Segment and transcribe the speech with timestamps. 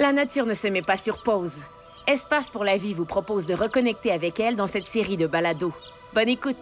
[0.00, 1.60] La nature ne se met pas sur pause.
[2.06, 5.72] Espace pour la vie vous propose de reconnecter avec elle dans cette série de balados.
[6.14, 6.56] Bonne écoute!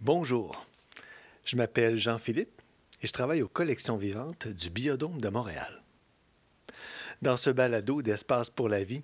[0.00, 0.64] Bonjour,
[1.44, 2.62] je m'appelle Jean-Philippe
[3.02, 5.82] et je travaille aux collections vivantes du Biodôme de Montréal.
[7.20, 9.02] Dans ce balado d'Espace pour la vie,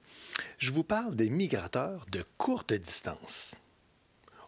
[0.58, 3.56] je vous parle des migrateurs de courte distance.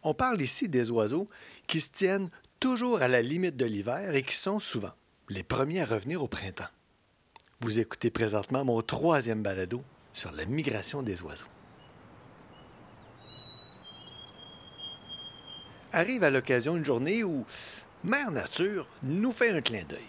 [0.04, 1.28] On parle ici des oiseaux
[1.66, 2.30] qui se tiennent
[2.60, 4.92] toujours à la limite de l'hiver et qui sont souvent
[5.28, 6.68] les premiers à revenir au printemps.
[7.60, 11.46] Vous écoutez présentement mon troisième balado sur la migration des oiseaux.
[15.92, 17.44] Arrive à l'occasion une journée où
[18.04, 20.06] Mère Nature nous fait un clin d'œil.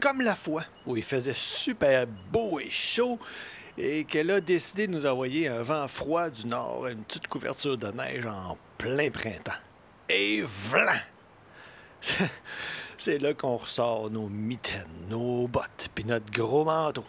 [0.00, 3.18] Comme la fois où il faisait super beau et chaud
[3.78, 7.78] et qu'elle a décidé de nous envoyer un vent froid du nord, une petite couverture
[7.78, 9.52] de neige en plein printemps.
[10.08, 10.94] Et voilà!
[12.96, 17.04] C'est là qu'on ressort nos mitaines, nos bottes, puis notre gros manteau.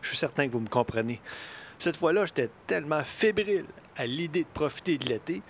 [0.00, 1.20] Je suis certain que vous me comprenez.
[1.78, 3.66] Cette fois-là, j'étais tellement fébrile
[3.96, 5.42] à l'idée de profiter de l'été,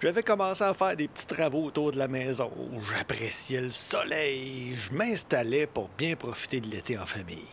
[0.00, 2.50] j'avais commencé à faire des petits travaux autour de la maison.
[2.94, 7.46] J'appréciais le soleil, je m'installais pour bien profiter de l'été en famille.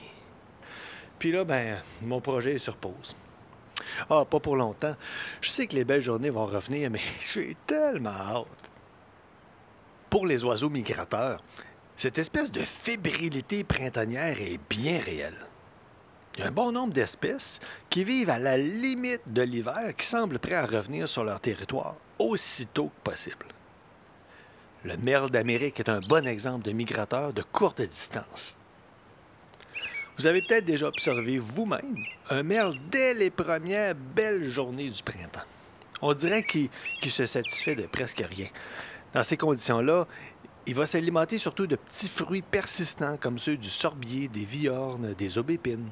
[1.19, 3.15] Puis là, ben, mon projet est sur pause.
[4.09, 4.95] Ah, pas pour longtemps.
[5.41, 7.01] Je sais que les belles journées vont revenir, mais
[7.33, 8.68] j'ai tellement hâte.
[10.09, 11.43] Pour les oiseaux migrateurs,
[11.95, 15.45] cette espèce de fébrilité printanière est bien réelle.
[16.35, 20.05] Il y a un bon nombre d'espèces qui vivent à la limite de l'hiver qui
[20.05, 23.45] semblent prêts à revenir sur leur territoire aussitôt que possible.
[24.85, 28.55] Le merle d'Amérique est un bon exemple de migrateur de courte distance.
[30.17, 31.97] Vous avez peut-être déjà observé vous-même
[32.29, 35.41] un merle dès les premières belles journées du printemps.
[36.01, 36.69] On dirait qu'il
[37.11, 38.47] se satisfait de presque rien.
[39.13, 40.07] Dans ces conditions-là,
[40.67, 45.37] il va s'alimenter surtout de petits fruits persistants comme ceux du sorbier, des viornes, des
[45.37, 45.89] aubépines.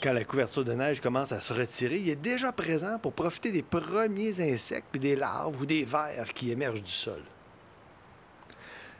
[0.00, 3.50] Quand la couverture de neige commence à se retirer, il est déjà présent pour profiter
[3.50, 7.20] des premiers insectes, puis des larves ou des vers qui émergent du sol.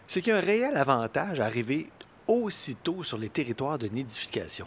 [0.08, 1.88] C'est qu'il y a un réel avantage à arriver
[2.26, 4.66] aussitôt sur les territoires de nidification.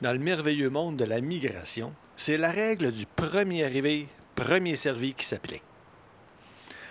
[0.00, 5.12] Dans le merveilleux monde de la migration, c'est la règle du premier arrivé, premier servi
[5.12, 5.62] qui s'applique.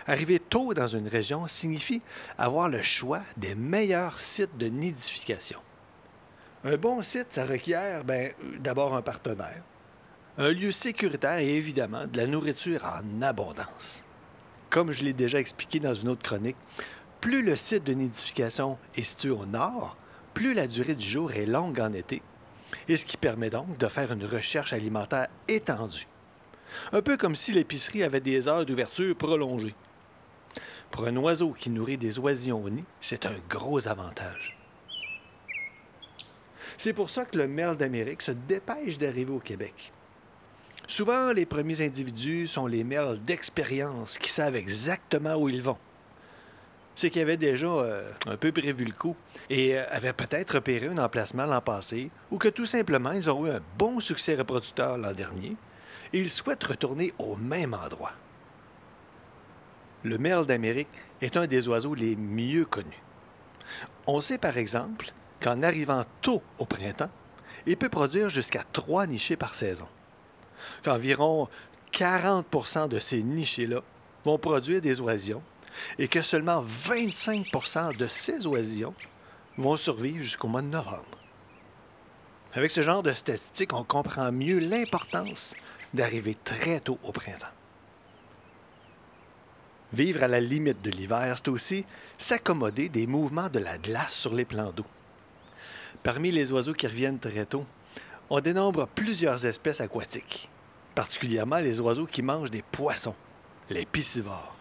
[0.07, 2.01] Arriver tôt dans une région signifie
[2.37, 5.59] avoir le choix des meilleurs sites de nidification.
[6.63, 9.63] Un bon site, ça requiert ben, d'abord un partenaire,
[10.37, 14.05] un lieu sécuritaire et évidemment de la nourriture en abondance.
[14.69, 16.57] Comme je l'ai déjà expliqué dans une autre chronique,
[17.19, 19.97] plus le site de nidification est situé au nord,
[20.33, 22.21] plus la durée du jour est longue en été,
[22.87, 26.07] et ce qui permet donc de faire une recherche alimentaire étendue.
[26.93, 29.75] Un peu comme si l'épicerie avait des heures d'ouverture prolongées.
[30.91, 34.57] Pour un oiseau qui nourrit des oisillons au nid, c'est un gros avantage.
[36.77, 39.91] C'est pour ça que le merle d'Amérique se dépêche d'arriver au Québec.
[40.87, 45.77] Souvent, les premiers individus sont les merles d'expérience qui savent exactement où ils vont.
[46.95, 49.15] C'est qu'ils avaient déjà euh, un peu prévu le coup
[49.49, 53.45] et euh, avaient peut-être repéré un emplacement l'an passé ou que tout simplement ils ont
[53.45, 55.55] eu un bon succès reproducteur l'an dernier
[56.13, 58.13] et ils souhaitent retourner au même endroit.
[60.03, 60.87] Le merle d'Amérique
[61.21, 63.01] est un des oiseaux les mieux connus.
[64.05, 67.09] On sait par exemple qu'en arrivant tôt au printemps,
[67.65, 69.87] il peut produire jusqu'à trois nichés par saison.
[70.83, 71.49] Qu'environ
[71.91, 73.81] 40% de ces nichés-là
[74.23, 75.43] vont produire des oisillons
[75.99, 78.93] et que seulement 25% de ces oisillons
[79.57, 81.17] vont survivre jusqu'au mois de novembre.
[82.53, 85.55] Avec ce genre de statistiques, on comprend mieux l'importance
[85.93, 87.45] d'arriver très tôt au printemps.
[89.93, 91.85] Vivre à la limite de l'hiver, c'est aussi
[92.17, 94.85] s'accommoder des mouvements de la glace sur les plans d'eau.
[96.03, 97.65] Parmi les oiseaux qui reviennent très tôt,
[98.29, 100.49] on dénombre plusieurs espèces aquatiques,
[100.93, 103.15] particulièrement les oiseaux qui mangent des poissons,
[103.69, 104.55] les piscivores.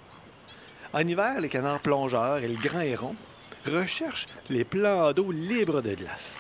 [0.93, 3.17] En hiver, les canards plongeurs et le grand héron
[3.67, 6.39] recherchent les plans d'eau libres de glace.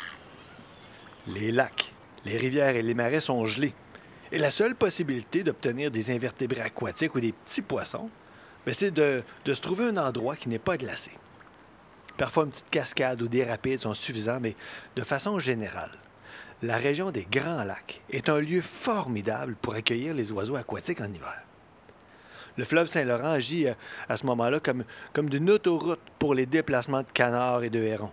[1.27, 1.93] Les lacs,
[2.25, 3.75] les rivières et les marais sont gelés,
[4.31, 8.09] et la seule possibilité d'obtenir des invertébrés aquatiques ou des petits poissons,
[8.73, 11.13] c'est de, se trouver un endroit qui n'est pas glacé.
[12.17, 14.57] Parfois, une petite cascade ou des rapides sont suffisants, mais
[14.97, 15.93] de façon générale,
[16.63, 21.13] la région des Grands Lacs est un lieu formidable pour accueillir les oiseaux aquatiques en
[21.13, 21.43] hiver.
[22.57, 23.75] Le fleuve Saint-Laurent agit euh,
[24.09, 28.13] à ce moment-là comme, comme d'une autoroute pour les déplacements de canards et de hérons.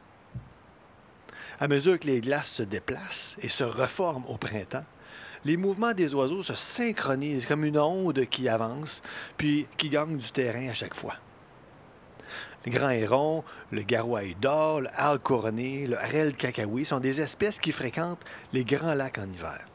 [1.60, 4.84] À mesure que les glaces se déplacent et se reforment au printemps,
[5.46, 9.02] les mouvements des oiseaux se synchronisent comme une onde qui avance,
[9.38, 11.16] puis qui gagne du terrain à chaque fois.
[12.66, 17.60] Le grand héron, le garouaille d'or, le hal couronné, le harel cacaoui sont des espèces
[17.60, 18.24] qui fréquentent
[18.54, 19.66] les grands lacs en hiver.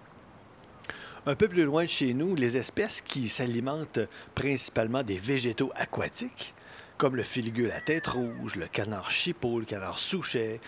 [1.26, 4.00] Un peu plus loin de chez nous, les espèces qui s'alimentent
[4.35, 6.55] principalement des végétaux aquatiques,
[6.97, 10.59] comme le filigule à tête rouge, le canard chipot, le canard souchet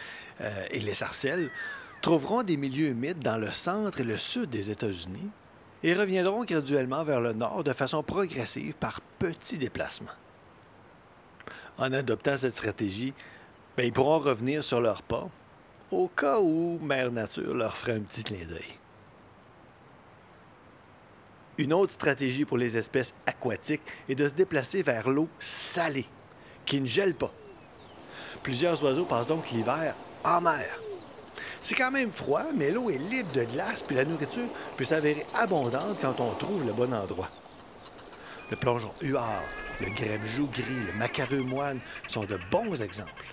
[0.42, 1.48] euh, et les sarcelles,
[2.00, 5.30] trouveront des milieux humides dans le centre et le sud des États-Unis
[5.82, 10.10] et reviendront graduellement vers le nord de façon progressive par petits déplacements.
[11.78, 13.14] En adoptant cette stratégie,
[13.76, 15.28] ben, ils pourront revenir sur leurs pas
[15.90, 18.78] au cas où Mère Nature leur ferait un petit clin d'œil.
[21.58, 26.06] Une autre stratégie pour les espèces aquatiques est de se déplacer vers l'eau salée,
[26.64, 27.32] qui ne gèle pas.
[28.42, 29.94] Plusieurs oiseaux passent donc l'hiver
[30.24, 30.80] en mer.
[31.62, 35.26] C'est quand même froid, mais l'eau est libre de glace, puis la nourriture peut s'avérer
[35.34, 37.28] abondante quand on trouve le bon endroit.
[38.50, 39.44] Le plongeon huard,
[39.80, 43.24] le grèbe-joue gris, le macareux moine sont de bons exemples.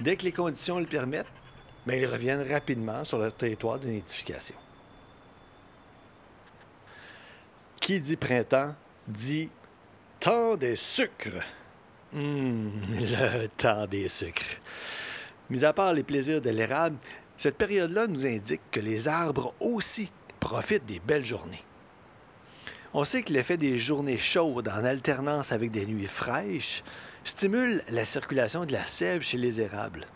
[0.00, 1.26] Dès que les conditions le permettent,
[1.86, 4.54] ben, ils reviennent rapidement sur leur territoire de nidification.
[7.80, 8.74] Qui dit printemps
[9.08, 9.50] dit
[10.20, 11.42] temps des sucres.
[12.14, 14.60] Hum, le temps des sucres.
[15.50, 16.96] Mis à part les plaisirs de l'érable,
[17.42, 21.64] cette période-là nous indique que les arbres aussi profitent des belles journées.
[22.94, 26.84] On sait que l'effet des journées chaudes en alternance avec des nuits fraîches
[27.24, 30.06] stimule la circulation de la sève chez les érables.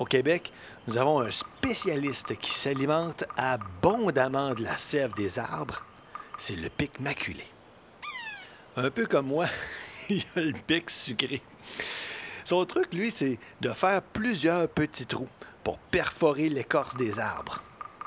[0.00, 0.52] Au Québec,
[0.88, 5.86] nous avons un spécialiste qui s'alimente abondamment de la sève des arbres
[6.36, 7.46] c'est le pic maculé.
[8.74, 9.46] Un peu comme moi,
[10.08, 11.42] il a le pic sucré.
[12.42, 15.28] Son truc, lui, c'est de faire plusieurs petits trous
[15.64, 17.62] pour perforer l'écorce des arbres.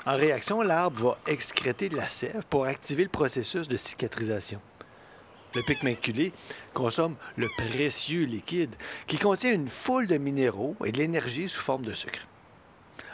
[0.06, 4.60] En réaction, l'arbre va excréter de la sève pour activer le processus de cicatrisation.
[5.54, 6.32] Le pic maculé
[6.74, 8.74] consomme le précieux liquide
[9.06, 12.26] qui contient une foule de minéraux et de l'énergie sous forme de sucre.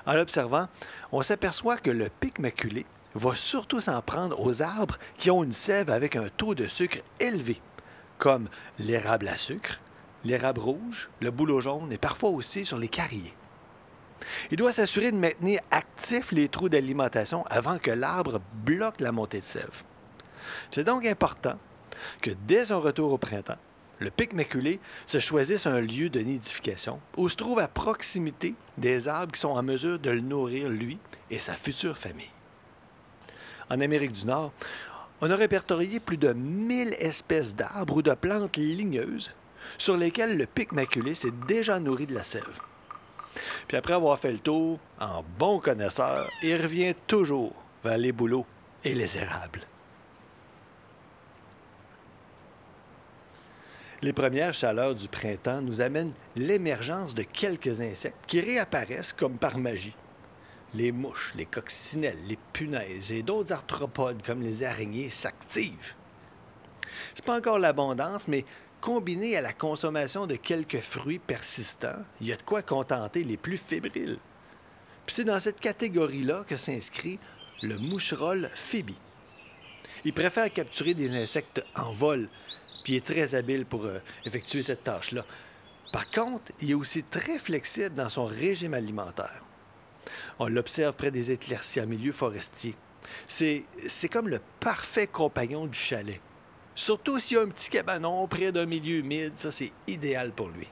[0.07, 0.67] En l'observant,
[1.13, 5.53] on s'aperçoit que le pic maculé va surtout s'en prendre aux arbres qui ont une
[5.53, 7.61] sève avec un taux de sucre élevé,
[8.19, 8.49] comme
[8.79, 9.81] l'érable à sucre,
[10.25, 13.35] l'érable rouge, le bouleau jaune et parfois aussi sur les carriers.
[14.51, 19.41] Il doit s'assurer de maintenir actifs les trous d'alimentation avant que l'arbre bloque la montée
[19.41, 19.83] de sève.
[20.71, 21.59] C'est donc important
[22.21, 23.59] que dès son retour au printemps,
[23.99, 29.09] le pic maculé se choisisse un lieu de nidification où se trouve à proximité des
[29.09, 30.99] arbres qui sont en mesure de le nourrir lui
[31.31, 32.31] et sa future famille
[33.71, 34.53] en Amérique du Nord,
[35.21, 39.31] on a répertorié plus de 1000 espèces d'arbres ou de plantes ligneuses
[39.79, 42.61] sur lesquelles le pic maculé s'est déjà nourri de la sève.
[43.69, 47.53] Puis après avoir fait le tour, en bon connaisseur, il revient toujours
[47.85, 48.47] vers les bouleaux
[48.85, 49.63] et les érables.
[54.03, 59.59] Les premières chaleurs du printemps nous amènent l'émergence de quelques insectes qui réapparaissent comme par
[59.59, 59.95] magie
[60.75, 65.95] les mouches, les coccinelles, les punaises et d'autres arthropodes comme les araignées s'activent.
[67.15, 68.45] C'est pas encore l'abondance, mais
[68.81, 73.37] combiné à la consommation de quelques fruits persistants, il y a de quoi contenter les
[73.37, 74.19] plus fébriles.
[75.07, 77.19] Puis c'est dans cette catégorie-là que s'inscrit
[77.63, 78.93] le moucherolle phoebe.
[80.05, 82.29] Il préfère capturer des insectes en vol,
[82.85, 85.25] puis il est très habile pour euh, effectuer cette tâche-là.
[85.93, 89.43] Par contre, il est aussi très flexible dans son régime alimentaire.
[90.39, 92.75] On l'observe près des éclaircies en milieu forestier.
[93.27, 93.65] C'est,
[94.11, 96.21] comme le parfait compagnon du chalet.
[96.81, 100.49] Surtout s'il y a un petit cabanon près d'un milieu humide, ça c'est idéal pour
[100.49, 100.67] lui.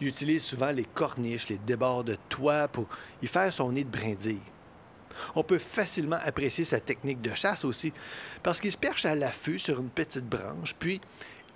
[0.00, 2.88] Il utilise souvent les corniches, les débords de toit pour
[3.22, 4.42] y faire son nid de brindille.
[5.36, 7.92] On peut facilement apprécier sa technique de chasse aussi,
[8.42, 11.00] parce qu'il se perche à l'affût sur une petite branche, puis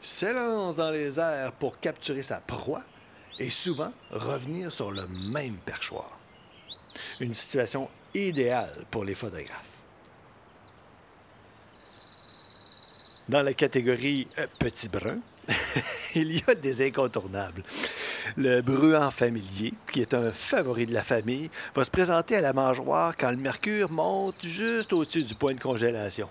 [0.00, 2.84] s'élance dans les airs pour capturer sa proie
[3.40, 6.16] et souvent revenir sur le même perchoir.
[7.18, 9.81] Une situation idéale pour les photographes.
[13.28, 15.18] Dans la catégorie euh, petit brun,
[16.14, 17.62] il y a des incontournables.
[18.36, 22.52] Le bruant familier, qui est un favori de la famille, va se présenter à la
[22.52, 26.28] mangeoire quand le mercure monte juste au-dessus du point de congélation.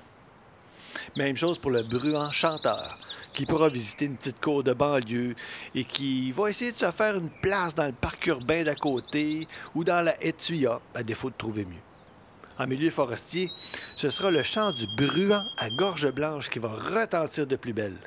[1.15, 2.97] Même chose pour le bruant chanteur,
[3.33, 5.35] qui pourra visiter une petite cour de banlieue
[5.73, 9.47] et qui va essayer de se faire une place dans le parc urbain d'à côté
[9.75, 11.90] ou dans la Etuya, à défaut de trouver mieux.
[12.59, 13.51] En milieu forestier,
[13.95, 17.97] ce sera le chant du bruant à gorge blanche qui va retentir de plus belle.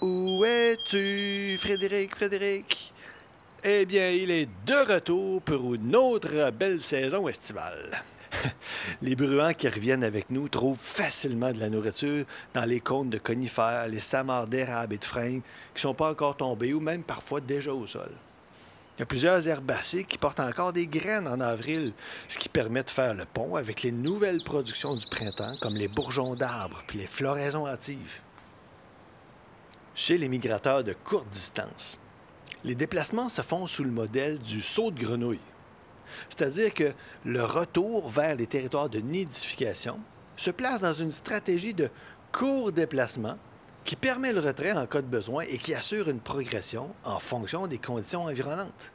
[0.00, 2.92] Où es-tu, Frédéric, Frédéric?
[3.62, 8.02] Eh bien, il est de retour pour une autre belle saison estivale.
[9.02, 13.18] les bruants qui reviennent avec nous trouvent facilement de la nourriture dans les cônes de
[13.18, 15.42] conifères, les samars d'érable et de fringues
[15.74, 18.10] qui ne sont pas encore tombés ou même parfois déjà au sol.
[18.96, 21.92] Il y a plusieurs herbacées qui portent encore des graines en avril,
[22.28, 25.88] ce qui permet de faire le pont avec les nouvelles productions du printemps, comme les
[25.88, 28.20] bourgeons d'arbres puis les floraisons hâtives.
[29.96, 31.98] Chez les migrateurs de courte distance,
[32.62, 35.40] les déplacements se font sous le modèle du saut de grenouille.
[36.28, 36.92] C'est-à-dire que
[37.24, 39.98] le retour vers les territoires de nidification
[40.36, 41.90] se place dans une stratégie de
[42.30, 43.38] court déplacement
[43.84, 47.66] qui permet le retrait en cas de besoin et qui assure une progression en fonction
[47.66, 48.92] des conditions environnantes.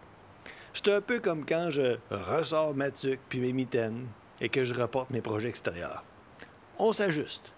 [0.73, 4.07] C'est un peu comme quand je ressors ma tuque puis mes mitaines
[4.41, 6.03] et que je reporte mes projets extérieurs.
[6.77, 7.53] On s'ajuste.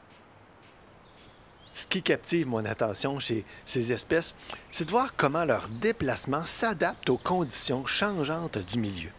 [1.74, 4.36] Ce qui captive mon attention chez ces espèces,
[4.72, 9.10] c'est de voir comment leur déplacement s'adapte aux conditions changeantes du milieu.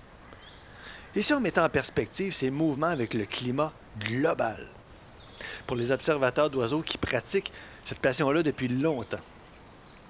[1.15, 4.69] Et si on met en perspective ces mouvements avec le climat global,
[5.67, 7.53] pour les observateurs d'oiseaux qui pratiquent
[7.85, 9.21] cette passion-là depuis longtemps.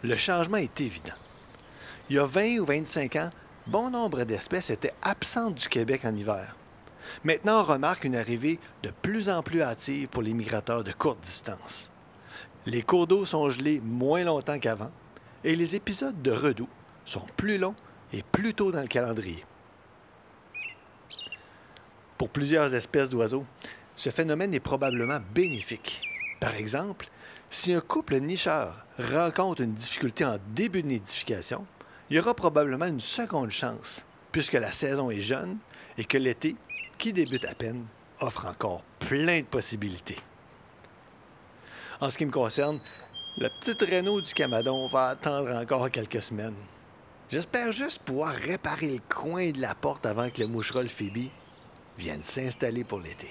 [0.03, 1.15] Le changement est évident.
[2.11, 3.31] Il y a 20 ou 25 ans,
[3.67, 6.57] bon nombre d'espèces étaient absentes du Québec en hiver.
[7.25, 11.21] Maintenant, on remarque une arrivée de plus en plus hâtive pour les migrateurs de courte
[11.21, 11.91] distance.
[12.67, 14.91] Les cours d'eau sont gelés moins longtemps qu'avant
[15.45, 16.69] et les épisodes de redoux
[17.05, 17.75] sont plus longs
[18.13, 19.45] et plus tôt dans le calendrier.
[22.19, 23.45] Pour plusieurs espèces d'oiseaux,
[23.97, 26.12] ce phénomène est probablement bénéfique.
[26.43, 27.07] Par exemple,
[27.51, 31.65] si un couple nicheur rencontre une difficulté en début de nidification,
[32.11, 35.59] il y aura probablement une seconde chance, puisque la saison est jeune
[35.97, 36.57] et que l'été,
[36.99, 37.87] qui débute à peine,
[38.19, 40.19] offre encore plein de possibilités.
[42.01, 42.81] En ce qui me concerne,
[43.37, 46.57] la petite Renault du Camadon va attendre encore quelques semaines.
[47.31, 51.31] J'espère juste pouvoir réparer le coin de la porte avant que le moucherol Phoebe
[51.97, 53.31] vienne s'installer pour l'été.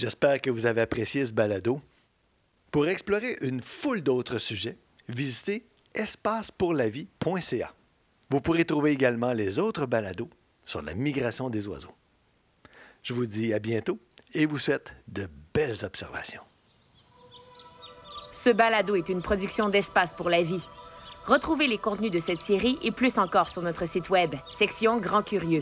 [0.00, 1.78] J'espère que vous avez apprécié ce balado.
[2.70, 4.78] Pour explorer une foule d'autres sujets,
[5.10, 7.74] visitez espacepourlavie.ca.
[8.30, 10.30] Vous pourrez trouver également les autres balados
[10.64, 11.92] sur la migration des oiseaux.
[13.02, 13.98] Je vous dis à bientôt
[14.32, 16.44] et vous souhaite de belles observations.
[18.32, 20.62] Ce balado est une production d'Espace pour la vie.
[21.26, 25.22] Retrouvez les contenus de cette série et plus encore sur notre site web, section Grand
[25.22, 25.60] Curieux.